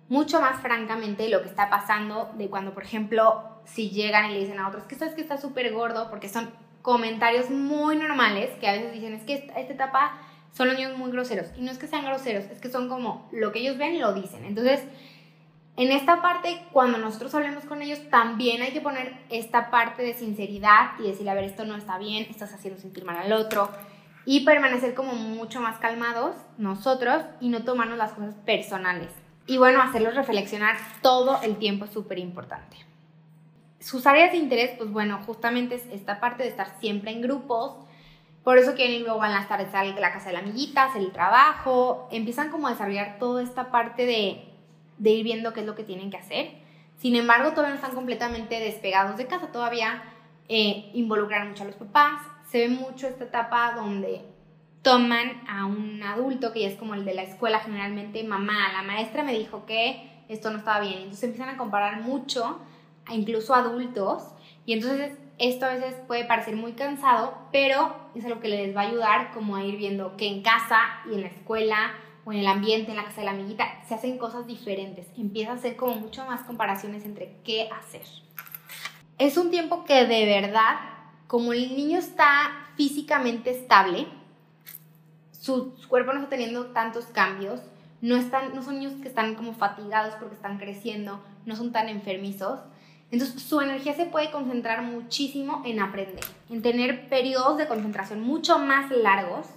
mucho 0.07 0.39
más 0.39 0.61
francamente 0.61 1.23
de 1.23 1.29
lo 1.29 1.41
que 1.41 1.49
está 1.49 1.69
pasando, 1.69 2.31
de 2.37 2.47
cuando 2.47 2.73
por 2.73 2.83
ejemplo 2.83 3.43
si 3.65 3.89
llegan 3.89 4.29
y 4.29 4.33
le 4.33 4.41
dicen 4.41 4.59
a 4.59 4.67
otros 4.67 4.83
que 4.83 4.95
sabes 4.95 5.15
que 5.15 5.21
está 5.21 5.37
súper 5.37 5.73
gordo, 5.73 6.09
porque 6.11 6.29
son 6.29 6.51
comentarios 6.85 7.49
muy 7.49 7.95
normales 7.95 8.51
que 8.59 8.67
a 8.67 8.73
veces 8.73 8.93
dicen 8.93 9.15
es 9.15 9.23
que 9.23 9.33
esta, 9.33 9.59
etapa 9.59 10.19
son 10.53 10.67
los 10.67 10.77
niños 10.77 10.95
muy 10.95 11.11
groseros. 11.11 11.47
Y 11.57 11.61
no 11.61 11.71
es 11.71 11.79
que 11.79 11.87
sean 11.87 12.05
groseros, 12.05 12.45
es 12.45 12.61
que 12.61 12.69
son 12.69 12.87
como 12.87 13.27
lo 13.31 13.51
que 13.51 13.59
ellos 13.59 13.79
ven, 13.79 13.99
lo 13.99 14.13
dicen. 14.13 14.45
Entonces, 14.45 14.83
en 15.77 15.91
esta 15.91 16.21
parte, 16.21 16.61
cuando 16.71 16.99
nosotros 16.99 17.33
hablemos 17.33 17.65
con 17.65 17.81
ellos, 17.81 17.99
también 18.11 18.61
hay 18.61 18.71
que 18.71 18.81
poner 18.81 19.17
esta 19.31 19.71
parte 19.71 20.03
de 20.03 20.13
sinceridad 20.13 20.91
y 20.99 21.07
decirle, 21.07 21.31
a 21.31 21.33
ver, 21.33 21.45
esto 21.45 21.65
no 21.65 21.75
está 21.75 21.97
bien, 21.97 22.27
estás 22.29 22.53
haciendo 22.53 22.79
sentir 22.79 23.03
mal 23.03 23.17
al 23.17 23.33
otro. 23.33 23.67
Y 24.27 24.45
permanecer 24.45 24.93
como 24.93 25.15
mucho 25.15 25.61
más 25.61 25.79
calmados 25.79 26.35
nosotros 26.59 27.23
y 27.41 27.49
no 27.49 27.63
tomarnos 27.63 27.97
las 27.97 28.13
cosas 28.13 28.35
personales. 28.45 29.09
Y 29.47 29.57
bueno, 29.57 29.81
hacerlos 29.81 30.13
reflexionar 30.13 30.77
todo 31.01 31.41
el 31.41 31.57
tiempo 31.57 31.85
es 31.85 31.91
súper 31.91 32.19
importante. 32.19 32.77
Sus 33.85 34.07
áreas 34.07 34.31
de 34.31 34.39
interés, 34.39 34.71
pues 34.79 34.89
bueno, 34.89 35.19
justamente 35.27 35.75
es 35.75 35.85
esta 35.91 36.19
parte 36.19 36.41
de 36.41 36.49
estar 36.49 36.79
siempre 36.79 37.11
en 37.11 37.21
grupos, 37.21 37.75
Por 38.43 38.57
eso 38.57 38.73
quieren 38.73 39.03
luego 39.03 39.23
en 39.23 39.31
las 39.31 39.47
tardes 39.47 39.75
a 39.75 39.83
la 39.83 40.11
casa 40.11 40.29
de 40.29 40.33
la 40.33 40.39
amiguita, 40.39 40.85
hacer 40.85 41.03
el 41.03 41.11
trabajo, 41.11 42.07
empiezan 42.11 42.49
como 42.49 42.65
a 42.65 42.71
desarrollar 42.71 43.19
toda 43.19 43.43
esta 43.43 43.69
parte 43.69 44.07
de, 44.07 44.43
de 44.97 45.09
ir 45.11 45.23
viendo 45.23 45.53
qué 45.53 45.59
es 45.59 45.67
lo 45.67 45.75
que 45.75 45.83
tienen 45.83 46.09
que 46.09 46.17
hacer. 46.17 46.49
Sin 46.97 47.15
embargo, 47.15 47.51
todavía 47.51 47.75
no 47.75 47.75
están 47.75 47.93
completamente 47.93 48.59
despegados 48.59 49.17
de 49.17 49.27
casa, 49.27 49.51
todavía 49.51 50.01
eh, 50.49 50.89
involucran 50.95 51.49
mucho 51.49 51.61
a 51.61 51.67
los 51.67 51.75
papás. 51.75 52.21
Se 52.49 52.61
ve 52.61 52.69
mucho 52.69 53.05
esta 53.07 53.25
etapa 53.25 53.73
donde 53.75 54.21
toman 54.81 55.43
a 55.47 55.67
un 55.67 56.01
adulto 56.01 56.51
que 56.51 56.61
ya 56.61 56.69
es 56.69 56.75
como 56.75 56.95
el 56.95 57.05
de 57.05 57.13
la 57.13 57.21
escuela 57.21 57.59
generalmente, 57.59 58.23
mamá, 58.23 58.73
la 58.73 58.81
maestra 58.81 59.21
me 59.21 59.33
dijo 59.33 59.67
que 59.67 60.23
esto 60.27 60.49
no 60.49 60.57
estaba 60.57 60.79
bien. 60.79 60.97
Entonces 61.03 61.23
empiezan 61.25 61.49
a 61.49 61.57
comparar 61.57 62.01
mucho, 62.01 62.59
incluso 63.11 63.53
adultos, 63.53 64.23
y 64.65 64.73
entonces 64.73 65.17
esto 65.37 65.65
a 65.65 65.73
veces 65.73 65.95
puede 66.07 66.25
parecer 66.25 66.55
muy 66.55 66.73
cansado, 66.73 67.37
pero 67.51 67.95
es 68.15 68.25
algo 68.25 68.39
que 68.39 68.47
les 68.47 68.75
va 68.75 68.81
a 68.81 68.87
ayudar 68.87 69.31
como 69.33 69.55
a 69.55 69.63
ir 69.63 69.77
viendo 69.77 70.15
que 70.17 70.27
en 70.27 70.41
casa 70.41 70.79
y 71.09 71.15
en 71.15 71.21
la 71.21 71.27
escuela 71.27 71.93
o 72.23 72.31
en 72.31 72.39
el 72.39 72.47
ambiente, 72.47 72.91
en 72.91 72.97
la 72.97 73.05
casa 73.05 73.21
de 73.21 73.25
la 73.25 73.31
amiguita, 73.31 73.65
se 73.87 73.93
hacen 73.93 74.17
cosas 74.17 74.47
diferentes. 74.47 75.07
Empieza 75.17 75.51
a 75.51 75.55
hacer 75.55 75.75
como 75.75 75.95
mucho 75.95 76.25
más 76.25 76.41
comparaciones 76.41 77.05
entre 77.05 77.37
qué 77.43 77.69
hacer. 77.69 78.01
Es 79.17 79.37
un 79.37 79.51
tiempo 79.51 79.85
que 79.85 80.05
de 80.05 80.25
verdad, 80.25 80.79
como 81.27 81.53
el 81.53 81.75
niño 81.75 81.99
está 81.99 82.69
físicamente 82.75 83.51
estable, 83.51 84.07
su, 85.31 85.75
cuerpo 85.87 86.11
no 86.11 86.19
está 86.19 86.31
teniendo 86.31 86.67
tantos 86.67 87.05
cambios, 87.05 87.61
no, 88.01 88.17
están, 88.17 88.55
no 88.55 88.63
son 88.63 88.79
niños 88.79 88.93
que 89.01 89.07
están 89.07 89.35
como 89.35 89.53
fatigados 89.53 90.15
porque 90.15 90.35
están 90.35 90.57
creciendo, 90.57 91.23
no 91.45 91.55
son 91.55 91.71
tan 91.71 91.87
enfermizos. 91.87 92.59
Entonces 93.15 93.43
su 93.43 93.61
energía 93.61 93.93
se 93.93 94.07
puede 94.07 94.29
concentrar 94.29 94.81
muchísimo 94.81 95.61
en 95.65 95.79
aprender, 95.79 96.25
en 96.49 96.61
tener 96.61 97.07
periodos 97.07 97.57
de 97.57 97.65
concentración 97.65 98.19
mucho 98.19 98.59
más 98.59 98.91
largos. 98.91 99.47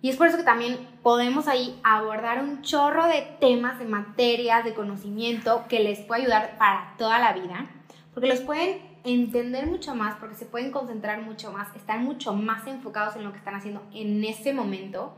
Y 0.00 0.08
es 0.08 0.16
por 0.16 0.28
eso 0.28 0.38
que 0.38 0.42
también 0.42 0.78
podemos 1.02 1.48
ahí 1.48 1.78
abordar 1.82 2.42
un 2.42 2.62
chorro 2.62 3.08
de 3.08 3.28
temas, 3.40 3.78
de 3.78 3.84
materias, 3.84 4.64
de 4.64 4.72
conocimiento 4.72 5.66
que 5.68 5.80
les 5.80 6.00
puede 6.00 6.22
ayudar 6.22 6.56
para 6.56 6.94
toda 6.96 7.18
la 7.18 7.34
vida, 7.34 7.66
porque 8.14 8.30
los 8.30 8.40
pueden 8.40 8.80
entender 9.04 9.66
mucho 9.66 9.94
más 9.94 10.14
porque 10.14 10.36
se 10.36 10.46
pueden 10.46 10.70
concentrar 10.70 11.20
mucho 11.20 11.52
más, 11.52 11.76
están 11.76 12.04
mucho 12.04 12.32
más 12.32 12.66
enfocados 12.66 13.16
en 13.16 13.24
lo 13.24 13.32
que 13.32 13.38
están 13.38 13.54
haciendo 13.54 13.82
en 13.92 14.24
ese 14.24 14.54
momento. 14.54 15.14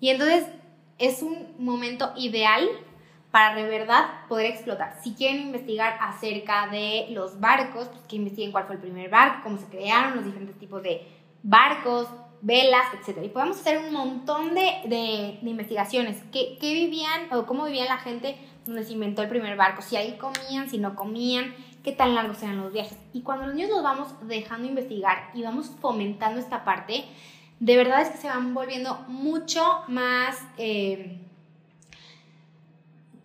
Y 0.00 0.08
entonces 0.08 0.46
es 0.98 1.22
un 1.22 1.54
momento 1.60 2.12
ideal 2.16 2.68
para 3.32 3.56
de 3.56 3.66
verdad 3.66 4.26
poder 4.28 4.46
explotar. 4.46 4.98
Si 5.02 5.14
quieren 5.14 5.40
investigar 5.40 5.96
acerca 6.00 6.68
de 6.68 7.06
los 7.10 7.40
barcos, 7.40 7.88
pues 7.88 8.02
que 8.02 8.16
investiguen 8.16 8.52
cuál 8.52 8.66
fue 8.66 8.76
el 8.76 8.82
primer 8.82 9.08
barco, 9.08 9.40
cómo 9.42 9.56
se 9.56 9.64
crearon, 9.66 10.16
los 10.16 10.24
diferentes 10.26 10.58
tipos 10.58 10.82
de 10.82 11.08
barcos, 11.42 12.08
velas, 12.42 12.84
etc. 12.92 13.24
Y 13.24 13.30
podemos 13.30 13.58
hacer 13.58 13.78
un 13.78 13.92
montón 13.92 14.54
de, 14.54 14.82
de, 14.86 15.38
investigaciones. 15.48 16.22
¿Qué, 16.30 16.58
¿Qué, 16.60 16.74
vivían 16.74 17.32
o 17.32 17.46
cómo 17.46 17.64
vivía 17.64 17.86
la 17.86 17.96
gente 17.96 18.36
donde 18.66 18.84
se 18.84 18.92
inventó 18.92 19.22
el 19.22 19.30
primer 19.30 19.56
barco? 19.56 19.80
Si 19.80 19.96
ahí 19.96 20.18
comían, 20.18 20.68
si 20.68 20.76
no 20.76 20.94
comían, 20.94 21.54
qué 21.82 21.92
tan 21.92 22.14
largos 22.14 22.42
eran 22.42 22.58
los 22.58 22.70
viajes. 22.70 22.98
Y 23.14 23.22
cuando 23.22 23.46
los 23.46 23.54
niños 23.54 23.70
los 23.70 23.82
vamos 23.82 24.08
dejando 24.28 24.68
investigar 24.68 25.30
y 25.32 25.42
vamos 25.42 25.70
fomentando 25.80 26.38
esta 26.38 26.64
parte, 26.64 27.06
de 27.60 27.76
verdad 27.76 28.02
es 28.02 28.10
que 28.10 28.18
se 28.18 28.28
van 28.28 28.52
volviendo 28.52 29.02
mucho 29.08 29.64
más... 29.88 30.36
Eh, 30.58 31.18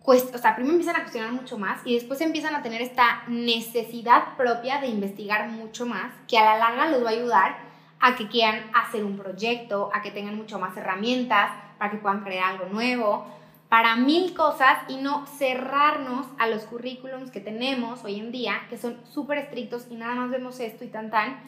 pues, 0.08 0.30
o 0.34 0.38
sea, 0.38 0.54
primero 0.54 0.72
empiezan 0.72 0.96
a 0.96 1.02
cuestionar 1.02 1.32
mucho 1.32 1.58
más 1.58 1.82
y 1.84 1.92
después 1.92 2.18
empiezan 2.22 2.54
a 2.54 2.62
tener 2.62 2.80
esta 2.80 3.24
necesidad 3.28 4.38
propia 4.38 4.80
de 4.80 4.86
investigar 4.86 5.50
mucho 5.50 5.84
más, 5.84 6.14
que 6.26 6.38
a 6.38 6.46
la 6.46 6.56
larga 6.56 6.86
les 6.86 7.04
va 7.04 7.10
a 7.10 7.12
ayudar 7.12 7.58
a 8.00 8.16
que 8.16 8.26
quieran 8.26 8.70
hacer 8.72 9.04
un 9.04 9.18
proyecto, 9.18 9.90
a 9.92 10.00
que 10.00 10.10
tengan 10.10 10.34
mucho 10.34 10.58
más 10.58 10.74
herramientas, 10.78 11.50
para 11.76 11.90
que 11.90 11.98
puedan 11.98 12.24
crear 12.24 12.52
algo 12.52 12.70
nuevo, 12.72 13.26
para 13.68 13.96
mil 13.96 14.32
cosas 14.32 14.78
y 14.88 14.96
no 14.96 15.26
cerrarnos 15.26 16.26
a 16.38 16.46
los 16.46 16.62
currículums 16.62 17.30
que 17.30 17.40
tenemos 17.40 18.02
hoy 18.02 18.18
en 18.18 18.32
día, 18.32 18.62
que 18.70 18.78
son 18.78 18.96
súper 19.04 19.36
estrictos 19.36 19.88
y 19.90 19.96
nada 19.96 20.14
más 20.14 20.30
vemos 20.30 20.58
esto 20.58 20.84
y 20.84 20.88
tan 20.88 21.10
tan, 21.10 21.38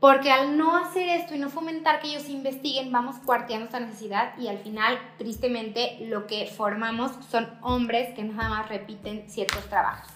porque 0.00 0.32
al 0.32 0.56
no 0.56 0.76
hacer 0.76 1.08
esto 1.10 1.34
y 1.34 1.38
no 1.38 1.50
fomentar 1.50 2.00
que 2.00 2.08
ellos 2.08 2.28
investiguen, 2.30 2.90
vamos 2.90 3.16
cuarteando 3.24 3.66
esta 3.66 3.80
necesidad 3.80 4.32
y 4.38 4.48
al 4.48 4.58
final, 4.58 4.98
tristemente, 5.18 5.98
lo 6.00 6.26
que 6.26 6.46
formamos 6.46 7.12
son 7.30 7.48
hombres 7.60 8.14
que 8.14 8.24
nada 8.24 8.48
más 8.48 8.68
repiten 8.70 9.28
ciertos 9.28 9.68
trabajos. 9.68 10.10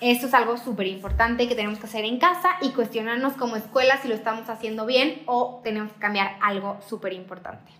Esto 0.00 0.28
es 0.28 0.34
algo 0.34 0.56
súper 0.56 0.86
importante 0.86 1.48
que 1.48 1.56
tenemos 1.56 1.78
que 1.78 1.86
hacer 1.86 2.04
en 2.04 2.18
casa 2.18 2.50
y 2.62 2.70
cuestionarnos 2.70 3.34
como 3.34 3.56
escuela 3.56 4.00
si 4.00 4.08
lo 4.08 4.14
estamos 4.14 4.48
haciendo 4.48 4.86
bien 4.86 5.22
o 5.26 5.60
tenemos 5.62 5.92
que 5.92 5.98
cambiar 5.98 6.38
algo 6.40 6.78
súper 6.88 7.12
importante. 7.12 7.72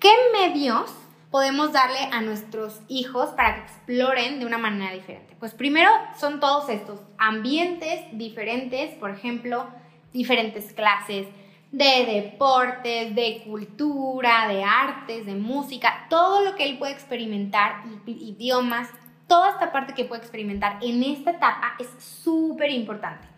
¿Qué 0.00 0.10
medios 0.32 0.90
podemos 1.30 1.72
darle 1.72 2.08
a 2.10 2.22
nuestros 2.22 2.80
hijos 2.88 3.28
para 3.30 3.54
que 3.54 3.60
exploren 3.60 4.40
de 4.40 4.46
una 4.46 4.58
manera 4.58 4.92
diferente? 4.92 5.36
Pues 5.38 5.52
primero 5.52 5.90
son 6.18 6.40
todos 6.40 6.70
estos 6.70 6.98
ambientes 7.18 8.00
diferentes, 8.12 8.94
por 8.94 9.10
ejemplo, 9.10 9.68
diferentes 10.12 10.72
clases 10.72 11.26
de 11.72 12.04
deportes, 12.04 13.14
de 13.14 13.42
cultura, 13.46 14.48
de 14.48 14.64
artes, 14.64 15.24
de 15.24 15.34
música, 15.34 16.06
todo 16.08 16.44
lo 16.44 16.56
que 16.56 16.64
él 16.64 16.78
puede 16.78 16.92
experimentar, 16.92 17.84
idiomas, 18.06 18.88
toda 19.28 19.50
esta 19.50 19.70
parte 19.70 19.94
que 19.94 20.04
puede 20.04 20.20
experimentar 20.20 20.78
en 20.82 21.02
esta 21.04 21.30
etapa 21.30 21.74
es 21.78 21.88
súper 22.02 22.70
importante. 22.70 23.28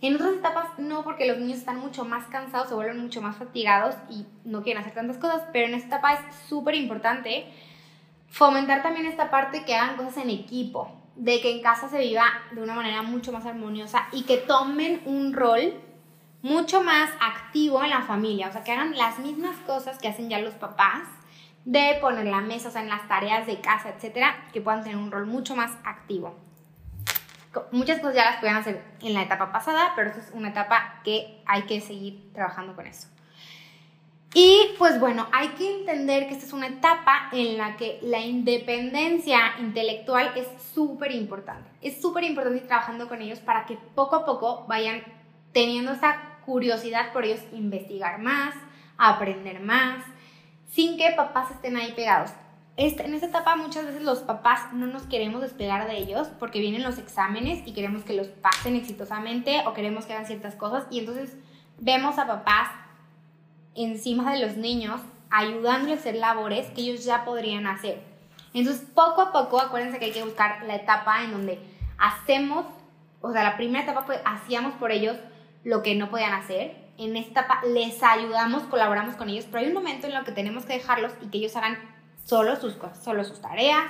En 0.00 0.16
otras 0.16 0.32
etapas 0.32 0.66
no, 0.78 1.04
porque 1.04 1.28
los 1.28 1.38
niños 1.38 1.58
están 1.58 1.78
mucho 1.78 2.04
más 2.04 2.26
cansados, 2.26 2.68
se 2.68 2.74
vuelven 2.74 2.98
mucho 2.98 3.22
más 3.22 3.36
fatigados 3.36 3.94
y 4.10 4.26
no 4.44 4.64
quieren 4.64 4.82
hacer 4.82 4.94
tantas 4.94 5.18
cosas, 5.18 5.42
pero 5.52 5.68
en 5.68 5.74
esta 5.74 5.98
etapa 5.98 6.14
es 6.14 6.34
súper 6.48 6.74
importante 6.74 7.46
fomentar 8.26 8.82
también 8.82 9.06
esta 9.06 9.30
parte 9.30 9.64
que 9.64 9.76
hagan 9.76 9.96
cosas 9.96 10.16
en 10.16 10.30
equipo, 10.30 10.90
de 11.14 11.40
que 11.40 11.52
en 11.52 11.62
casa 11.62 11.88
se 11.88 11.98
viva 11.98 12.24
de 12.50 12.60
una 12.60 12.74
manera 12.74 13.02
mucho 13.02 13.30
más 13.30 13.46
armoniosa 13.46 14.08
y 14.10 14.24
que 14.24 14.38
tomen 14.38 15.02
un 15.04 15.32
rol 15.32 15.74
mucho 16.42 16.82
más 16.82 17.10
activo 17.20 17.82
en 17.82 17.90
la 17.90 18.02
familia, 18.02 18.48
o 18.48 18.52
sea, 18.52 18.64
que 18.64 18.72
hagan 18.72 18.96
las 18.96 19.18
mismas 19.18 19.56
cosas 19.66 19.98
que 19.98 20.08
hacen 20.08 20.28
ya 20.28 20.38
los 20.40 20.54
papás, 20.54 21.02
de 21.64 21.96
poner 22.00 22.26
la 22.26 22.40
mesa, 22.40 22.68
o 22.68 22.72
sea, 22.72 22.82
en 22.82 22.88
las 22.88 23.06
tareas 23.06 23.46
de 23.46 23.60
casa, 23.60 23.90
etcétera, 23.90 24.48
que 24.52 24.60
puedan 24.60 24.82
tener 24.82 24.98
un 24.98 25.12
rol 25.12 25.26
mucho 25.26 25.54
más 25.54 25.70
activo. 25.84 26.36
Muchas 27.70 28.00
cosas 28.00 28.16
ya 28.16 28.24
las 28.24 28.40
pueden 28.40 28.56
hacer 28.56 28.82
en 29.00 29.14
la 29.14 29.22
etapa 29.22 29.52
pasada, 29.52 29.92
pero 29.94 30.08
esta 30.10 30.22
es 30.22 30.30
una 30.32 30.48
etapa 30.48 31.00
que 31.04 31.42
hay 31.46 31.62
que 31.62 31.80
seguir 31.80 32.32
trabajando 32.32 32.74
con 32.74 32.86
eso. 32.86 33.08
Y 34.34 34.74
pues 34.78 34.98
bueno, 34.98 35.28
hay 35.30 35.48
que 35.48 35.80
entender 35.80 36.26
que 36.26 36.32
esta 36.32 36.46
es 36.46 36.54
una 36.54 36.68
etapa 36.68 37.28
en 37.32 37.58
la 37.58 37.76
que 37.76 37.98
la 38.00 38.20
independencia 38.20 39.38
intelectual 39.60 40.32
es 40.36 40.48
súper 40.72 41.12
importante. 41.12 41.68
Es 41.82 42.00
súper 42.00 42.24
importante 42.24 42.60
ir 42.60 42.66
trabajando 42.66 43.08
con 43.08 43.20
ellos 43.20 43.40
para 43.40 43.66
que 43.66 43.76
poco 43.94 44.16
a 44.16 44.24
poco 44.24 44.64
vayan 44.66 45.02
teniendo 45.52 45.92
esa 45.92 46.31
curiosidad 46.44 47.12
por 47.12 47.24
ellos 47.24 47.40
investigar 47.52 48.20
más, 48.20 48.54
aprender 48.98 49.60
más, 49.60 50.04
sin 50.70 50.96
que 50.96 51.12
papás 51.12 51.50
estén 51.50 51.76
ahí 51.76 51.92
pegados. 51.92 52.30
Este, 52.76 53.04
en 53.04 53.12
esta 53.12 53.26
etapa 53.26 53.54
muchas 53.54 53.84
veces 53.84 54.02
los 54.02 54.20
papás 54.20 54.72
no 54.72 54.86
nos 54.86 55.02
queremos 55.02 55.42
despegar 55.42 55.86
de 55.86 55.98
ellos 55.98 56.28
porque 56.38 56.58
vienen 56.58 56.82
los 56.82 56.96
exámenes 56.96 57.66
y 57.66 57.74
queremos 57.74 58.02
que 58.02 58.14
los 58.14 58.28
pasen 58.28 58.76
exitosamente 58.76 59.62
o 59.66 59.74
queremos 59.74 60.06
que 60.06 60.14
hagan 60.14 60.26
ciertas 60.26 60.54
cosas 60.54 60.86
y 60.90 61.00
entonces 61.00 61.36
vemos 61.78 62.18
a 62.18 62.26
papás 62.26 62.70
encima 63.74 64.32
de 64.32 64.40
los 64.40 64.56
niños 64.56 65.02
ayudándoles 65.30 65.98
a 65.98 66.00
hacer 66.00 66.14
labores 66.14 66.68
que 66.70 66.80
ellos 66.80 67.04
ya 67.04 67.26
podrían 67.26 67.66
hacer. 67.66 68.02
Entonces 68.54 68.86
poco 68.94 69.20
a 69.20 69.32
poco 69.32 69.60
acuérdense 69.60 69.98
que 69.98 70.06
hay 70.06 70.12
que 70.12 70.24
buscar 70.24 70.62
la 70.64 70.76
etapa 70.76 71.24
en 71.24 71.32
donde 71.32 71.58
hacemos, 71.98 72.64
o 73.20 73.32
sea, 73.32 73.42
la 73.42 73.56
primera 73.58 73.84
etapa 73.84 74.02
fue 74.04 74.20
hacíamos 74.24 74.74
por 74.74 74.92
ellos 74.92 75.16
lo 75.64 75.82
que 75.82 75.94
no 75.94 76.10
podían 76.10 76.32
hacer. 76.32 76.76
En 76.98 77.16
esta 77.16 77.40
etapa 77.40 77.62
les 77.66 78.02
ayudamos, 78.02 78.64
colaboramos 78.64 79.16
con 79.16 79.28
ellos, 79.28 79.46
pero 79.46 79.58
hay 79.58 79.68
un 79.68 79.74
momento 79.74 80.06
en 80.06 80.14
el 80.14 80.24
que 80.24 80.32
tenemos 80.32 80.64
que 80.64 80.74
dejarlos 80.74 81.12
y 81.22 81.28
que 81.28 81.38
ellos 81.38 81.56
hagan 81.56 81.78
solo 82.24 82.56
sus 82.56 82.74
cosas, 82.74 83.02
solo 83.02 83.24
sus 83.24 83.40
tareas, 83.40 83.84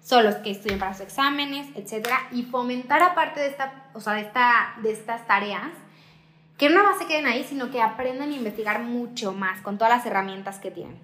solo 0.00 0.42
que 0.42 0.50
estudien 0.50 0.78
para 0.78 0.92
sus 0.92 1.02
exámenes, 1.02 1.66
etc. 1.76 2.08
Y 2.32 2.42
fomentar 2.42 3.02
aparte 3.02 3.40
de, 3.40 3.48
esta, 3.48 3.88
o 3.94 4.00
sea, 4.00 4.14
de, 4.14 4.22
esta, 4.22 4.74
de 4.82 4.92
estas 4.92 5.26
tareas, 5.26 5.72
que 6.58 6.70
no 6.70 6.84
más 6.84 6.98
se 6.98 7.06
queden 7.06 7.26
ahí, 7.26 7.44
sino 7.44 7.70
que 7.70 7.82
aprendan 7.82 8.30
a 8.30 8.36
investigar 8.36 8.80
mucho 8.82 9.32
más 9.32 9.60
con 9.62 9.76
todas 9.76 9.96
las 9.96 10.06
herramientas 10.06 10.58
que 10.58 10.70
tienen. 10.70 10.98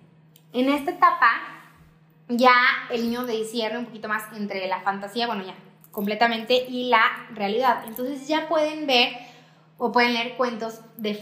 En 0.52 0.68
esta 0.68 0.92
etapa 0.92 1.30
ya 2.28 2.54
el 2.90 3.02
niño 3.02 3.24
discierne 3.26 3.78
un 3.78 3.86
poquito 3.86 4.08
más 4.08 4.24
entre 4.36 4.66
la 4.68 4.80
fantasía, 4.80 5.26
bueno, 5.26 5.44
ya 5.44 5.54
completamente, 5.90 6.66
y 6.68 6.88
la 6.88 7.02
realidad. 7.34 7.84
Entonces 7.86 8.28
ya 8.28 8.48
pueden 8.48 8.86
ver 8.86 9.12
o 9.82 9.90
pueden 9.92 10.12
leer 10.12 10.36
cuentos 10.36 10.82
de, 10.98 11.18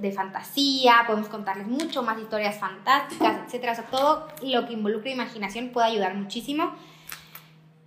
de 0.00 0.12
fantasía, 0.12 1.02
podemos 1.08 1.28
contarles 1.28 1.66
mucho 1.66 2.04
más 2.04 2.16
historias 2.20 2.56
fantásticas, 2.56 3.52
etc. 3.52 3.76
O 3.80 3.82
todo 3.90 4.28
lo 4.42 4.64
que 4.64 4.74
involucre 4.74 5.10
imaginación 5.10 5.70
puede 5.70 5.88
ayudar 5.88 6.14
muchísimo. 6.14 6.72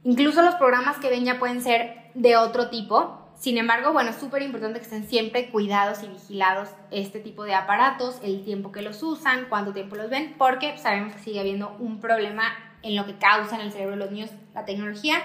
Incluso 0.03 0.41
los 0.41 0.55
programas 0.55 0.97
que 0.97 1.09
ven 1.09 1.23
ya 1.23 1.39
pueden 1.39 1.61
ser 1.61 2.11
de 2.15 2.35
otro 2.35 2.69
tipo. 2.69 3.29
Sin 3.37 3.57
embargo, 3.57 3.93
bueno, 3.93 4.09
es 4.09 4.17
súper 4.17 4.41
importante 4.41 4.79
que 4.79 4.83
estén 4.83 5.07
siempre 5.07 5.49
cuidados 5.51 6.03
y 6.03 6.09
vigilados 6.09 6.67
este 6.91 7.21
tipo 7.21 7.45
de 7.45 7.55
aparatos, 7.55 8.19
el 8.21 8.43
tiempo 8.43 8.73
que 8.73 8.81
los 8.81 9.01
usan, 9.03 9.45
cuánto 9.47 9.71
tiempo 9.71 9.95
los 9.95 10.09
ven, 10.09 10.35
porque 10.37 10.77
sabemos 10.77 11.13
que 11.13 11.19
sigue 11.19 11.39
habiendo 11.39 11.77
un 11.79 12.01
problema 12.01 12.43
en 12.81 12.97
lo 12.97 13.05
que 13.05 13.17
causa 13.17 13.55
en 13.55 13.61
el 13.61 13.71
cerebro 13.71 13.91
de 13.91 13.99
los 13.99 14.11
niños 14.11 14.31
la 14.53 14.65
tecnología. 14.65 15.15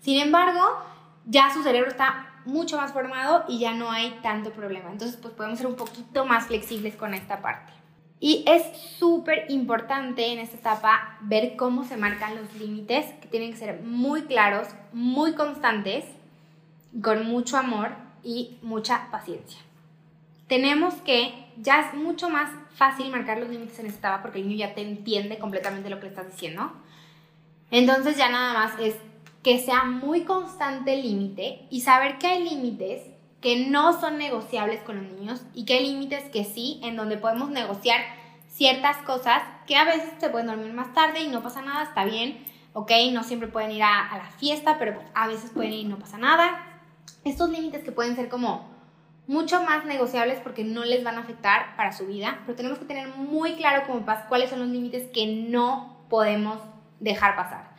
Sin 0.00 0.20
embargo, 0.20 0.60
ya 1.24 1.52
su 1.52 1.64
cerebro 1.64 1.90
está 1.90 2.31
mucho 2.44 2.76
más 2.76 2.92
formado 2.92 3.44
y 3.48 3.58
ya 3.58 3.74
no 3.74 3.90
hay 3.90 4.18
tanto 4.22 4.52
problema. 4.52 4.90
Entonces, 4.90 5.16
pues 5.16 5.34
podemos 5.34 5.58
ser 5.58 5.66
un 5.66 5.76
poquito 5.76 6.24
más 6.24 6.46
flexibles 6.46 6.96
con 6.96 7.14
esta 7.14 7.40
parte. 7.40 7.72
Y 8.20 8.44
es 8.46 8.62
súper 8.98 9.46
importante 9.48 10.32
en 10.32 10.38
esta 10.38 10.56
etapa 10.56 11.18
ver 11.22 11.56
cómo 11.56 11.84
se 11.84 11.96
marcan 11.96 12.36
los 12.36 12.54
límites, 12.54 13.06
que 13.20 13.26
tienen 13.26 13.50
que 13.50 13.58
ser 13.58 13.80
muy 13.82 14.22
claros, 14.22 14.68
muy 14.92 15.34
constantes, 15.34 16.04
con 17.02 17.26
mucho 17.26 17.56
amor 17.56 17.90
y 18.22 18.58
mucha 18.62 19.10
paciencia. 19.10 19.58
Tenemos 20.46 20.94
que, 21.02 21.46
ya 21.56 21.80
es 21.80 21.94
mucho 21.94 22.28
más 22.28 22.48
fácil 22.76 23.10
marcar 23.10 23.38
los 23.38 23.48
límites 23.48 23.78
en 23.80 23.86
esta 23.86 23.98
etapa 23.98 24.22
porque 24.22 24.40
el 24.40 24.48
niño 24.48 24.66
ya 24.66 24.74
te 24.74 24.82
entiende 24.82 25.38
completamente 25.38 25.90
lo 25.90 25.96
que 25.96 26.04
le 26.04 26.10
estás 26.10 26.30
diciendo. 26.30 26.72
Entonces 27.72 28.16
ya 28.16 28.28
nada 28.28 28.52
más 28.54 28.78
es 28.78 28.94
que 29.42 29.58
sea 29.58 29.84
muy 29.84 30.22
constante 30.22 30.94
el 30.94 31.02
límite 31.02 31.66
y 31.70 31.80
saber 31.80 32.18
que 32.18 32.28
hay 32.28 32.48
límites 32.48 33.02
que 33.40 33.66
no 33.66 34.00
son 34.00 34.18
negociables 34.18 34.80
con 34.82 34.96
los 34.96 35.12
niños 35.12 35.42
y 35.52 35.64
que 35.64 35.74
hay 35.74 35.86
límites 35.86 36.24
que 36.30 36.44
sí, 36.44 36.80
en 36.84 36.96
donde 36.96 37.18
podemos 37.18 37.50
negociar 37.50 38.00
ciertas 38.48 38.98
cosas 38.98 39.42
que 39.66 39.76
a 39.76 39.84
veces 39.84 40.10
se 40.20 40.30
pueden 40.30 40.46
dormir 40.46 40.72
más 40.72 40.94
tarde 40.94 41.20
y 41.20 41.28
no 41.28 41.42
pasa 41.42 41.60
nada, 41.60 41.82
está 41.82 42.04
bien, 42.04 42.44
ok, 42.72 42.90
no 43.12 43.24
siempre 43.24 43.48
pueden 43.48 43.72
ir 43.72 43.82
a, 43.82 44.16
la 44.16 44.30
fiesta, 44.38 44.78
pero 44.78 45.02
a 45.14 45.26
veces 45.26 45.50
pueden 45.50 45.72
ir 45.72 45.86
y 45.86 45.88
no 45.88 45.98
pasa 45.98 46.18
nada. 46.18 46.80
Estos 47.24 47.50
límites 47.50 47.82
que 47.82 47.90
pueden 47.92 48.14
ser 48.14 48.28
como 48.28 48.70
mucho 49.26 49.62
más 49.62 49.84
negociables 49.84 50.38
porque 50.40 50.62
no 50.62 50.84
les 50.84 51.02
van 51.02 51.16
a 51.16 51.20
afectar 51.20 51.74
para 51.76 51.92
su 51.92 52.06
vida, 52.06 52.40
pero 52.46 52.56
tenemos 52.56 52.78
que 52.78 52.84
tener 52.84 53.08
muy 53.08 53.54
claro 53.54 53.86
como 53.86 54.04
paz 54.04 54.24
cuáles 54.28 54.50
son 54.50 54.60
los 54.60 54.68
límites 54.68 55.08
que 55.12 55.26
no 55.26 55.96
podemos 56.08 56.58
dejar 57.00 57.34
pasar. 57.34 57.72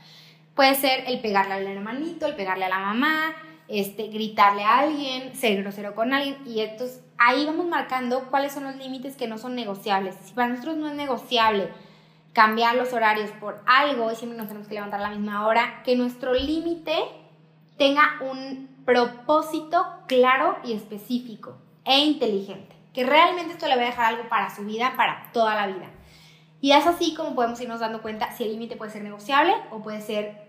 Puede 0.55 0.75
ser 0.75 1.05
el 1.07 1.19
pegarle 1.19 1.53
al 1.53 1.67
hermanito, 1.67 2.25
el 2.25 2.35
pegarle 2.35 2.65
a 2.65 2.69
la 2.69 2.79
mamá, 2.79 3.33
este, 3.67 4.07
gritarle 4.07 4.63
a 4.63 4.79
alguien, 4.79 5.35
ser 5.35 5.61
grosero 5.63 5.95
con 5.95 6.13
alguien 6.13 6.37
y 6.45 6.59
entonces 6.59 7.01
ahí 7.17 7.45
vamos 7.45 7.65
marcando 7.65 8.29
cuáles 8.29 8.53
son 8.53 8.65
los 8.65 8.75
límites 8.75 9.15
que 9.15 9.27
no 9.27 9.37
son 9.37 9.55
negociables. 9.55 10.15
Si 10.23 10.33
para 10.33 10.49
nosotros 10.49 10.77
no 10.77 10.89
es 10.89 10.95
negociable 10.95 11.69
cambiar 12.33 12.75
los 12.75 12.93
horarios 12.93 13.31
por 13.31 13.61
algo 13.65 14.11
y 14.11 14.15
siempre 14.15 14.37
nos 14.37 14.47
tenemos 14.47 14.67
que 14.67 14.75
levantar 14.75 14.99
a 14.99 15.09
la 15.09 15.15
misma 15.15 15.47
hora, 15.47 15.81
que 15.83 15.95
nuestro 15.95 16.33
límite 16.33 16.95
tenga 17.77 18.19
un 18.21 18.67
propósito 18.85 19.85
claro 20.07 20.57
y 20.63 20.73
específico 20.73 21.57
e 21.85 21.99
inteligente, 21.99 22.75
que 22.93 23.05
realmente 23.05 23.53
esto 23.53 23.67
le 23.67 23.75
va 23.75 23.83
a 23.83 23.85
dejar 23.85 24.13
algo 24.13 24.29
para 24.29 24.53
su 24.53 24.63
vida, 24.65 24.93
para 24.97 25.31
toda 25.31 25.55
la 25.55 25.67
vida. 25.67 25.89
Y 26.59 26.71
es 26.71 26.87
así 26.87 27.13
como 27.13 27.35
podemos 27.35 27.59
irnos 27.61 27.79
dando 27.79 28.01
cuenta 28.01 28.31
si 28.31 28.43
el 28.43 28.51
límite 28.51 28.77
puede 28.77 28.91
ser 28.91 29.03
negociable 29.03 29.53
o 29.71 29.81
puede 29.81 30.01
ser 30.01 30.42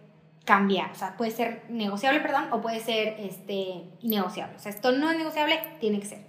cambiar, 0.45 0.91
o 0.91 0.95
sea, 0.95 1.17
puede 1.17 1.31
ser 1.31 1.65
negociable, 1.69 2.21
perdón, 2.21 2.49
o 2.51 2.61
puede 2.61 2.81
ser 2.81 3.17
este, 3.19 3.85
innegociable. 4.03 4.57
O 4.57 4.59
sea, 4.59 4.71
esto 4.71 4.93
no 4.93 5.11
es 5.11 5.17
negociable, 5.17 5.59
tiene 5.81 6.01
que 6.01 6.07
ser. 6.07 6.27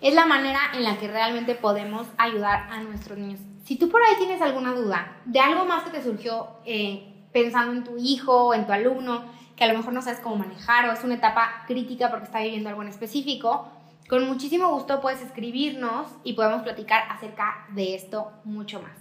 Es 0.00 0.14
la 0.14 0.26
manera 0.26 0.60
en 0.74 0.84
la 0.84 0.96
que 0.98 1.08
realmente 1.08 1.54
podemos 1.54 2.06
ayudar 2.18 2.68
a 2.70 2.80
nuestros 2.82 3.18
niños. 3.18 3.40
Si 3.64 3.76
tú 3.76 3.88
por 3.88 4.02
ahí 4.02 4.14
tienes 4.18 4.40
alguna 4.42 4.72
duda 4.72 5.16
de 5.24 5.40
algo 5.40 5.64
más 5.64 5.82
que 5.82 5.90
te 5.90 6.02
surgió 6.02 6.48
eh, 6.66 7.12
pensando 7.32 7.72
en 7.72 7.84
tu 7.84 7.96
hijo 7.96 8.48
o 8.48 8.54
en 8.54 8.66
tu 8.66 8.72
alumno, 8.72 9.24
que 9.56 9.64
a 9.64 9.68
lo 9.68 9.78
mejor 9.78 9.92
no 9.92 10.02
sabes 10.02 10.20
cómo 10.20 10.36
manejar 10.36 10.88
o 10.88 10.92
es 10.92 11.02
una 11.04 11.14
etapa 11.14 11.64
crítica 11.66 12.10
porque 12.10 12.26
está 12.26 12.40
viviendo 12.40 12.68
algo 12.68 12.82
en 12.82 12.88
específico, 12.88 13.68
con 14.08 14.26
muchísimo 14.26 14.68
gusto 14.68 15.00
puedes 15.00 15.22
escribirnos 15.22 16.08
y 16.22 16.34
podemos 16.34 16.62
platicar 16.62 17.04
acerca 17.10 17.66
de 17.70 17.94
esto 17.94 18.30
mucho 18.44 18.82
más. 18.82 18.92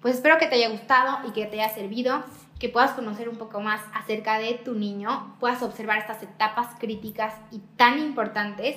Pues 0.00 0.16
espero 0.16 0.38
que 0.38 0.46
te 0.46 0.56
haya 0.56 0.70
gustado 0.70 1.20
y 1.28 1.32
que 1.32 1.46
te 1.46 1.60
haya 1.62 1.72
servido 1.72 2.24
que 2.62 2.68
puedas 2.68 2.92
conocer 2.92 3.28
un 3.28 3.38
poco 3.38 3.60
más 3.60 3.80
acerca 3.92 4.38
de 4.38 4.54
tu 4.54 4.76
niño, 4.76 5.34
puedas 5.40 5.64
observar 5.64 5.98
estas 5.98 6.22
etapas 6.22 6.68
críticas 6.78 7.34
y 7.50 7.58
tan 7.76 7.98
importantes 7.98 8.76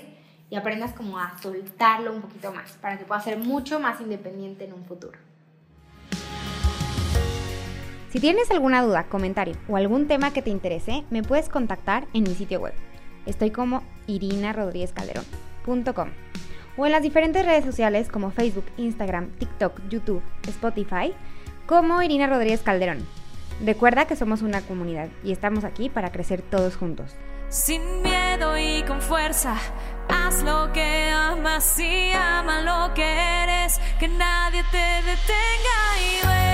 y 0.50 0.56
aprendas 0.56 0.94
como 0.94 1.20
a 1.20 1.38
soltarlo 1.38 2.12
un 2.12 2.22
poquito 2.22 2.52
más 2.52 2.72
para 2.82 2.98
que 2.98 3.06
puedas 3.06 3.24
ser 3.24 3.38
mucho 3.38 3.80
más 3.80 4.02
independiente 4.02 4.66
en 4.66 4.74
un 4.74 4.86
futuro. 4.86 5.20
Si 8.10 8.20
tienes 8.20 8.50
alguna 8.50 8.82
duda, 8.82 9.04
comentario 9.04 9.56
o 9.70 9.78
algún 9.78 10.08
tema 10.08 10.34
que 10.34 10.42
te 10.42 10.50
interese, 10.50 11.04
me 11.12 11.22
puedes 11.22 11.48
contactar 11.48 12.08
en 12.14 12.24
mi 12.24 12.34
sitio 12.34 12.62
web. 12.62 12.74
Estoy 13.28 13.52
como 13.52 13.84
irinarodríguezcalderón.com 14.08 16.10
o 16.76 16.86
en 16.88 16.92
las 16.92 17.04
diferentes 17.04 17.46
redes 17.46 17.64
sociales 17.64 18.10
como 18.10 18.32
Facebook, 18.32 18.66
Instagram, 18.78 19.30
TikTok, 19.38 19.80
YouTube, 19.90 20.24
Spotify, 20.48 21.14
como 21.68 22.02
Irina 22.02 22.26
Rodríguez 22.26 22.64
Calderón. 22.64 23.06
Recuerda 23.64 24.06
que 24.06 24.16
somos 24.16 24.42
una 24.42 24.62
comunidad 24.62 25.10
y 25.24 25.32
estamos 25.32 25.64
aquí 25.64 25.90
para 25.90 26.12
crecer 26.12 26.42
todos 26.42 26.76
juntos. 26.76 27.16
Sin 27.50 28.02
miedo 28.02 28.58
y 28.58 28.84
con 28.84 29.02
fuerza, 29.02 29.56
haz 30.10 30.44
lo 30.44 30.74
que 30.74 31.10
amas 31.12 31.80
y 31.80 32.12
ama 32.12 32.62
lo 32.62 32.94
que 32.94 33.04
eres, 33.04 33.80
que 34.00 34.08
nadie 34.08 34.64
te 34.72 34.78
detenga 34.78 36.42
y 36.42 36.45